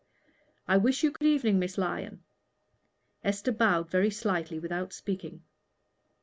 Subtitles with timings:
[0.67, 2.23] "I wish you good evening, Miss Lyon."
[3.23, 5.43] Esther bowed very slightly, without speaking.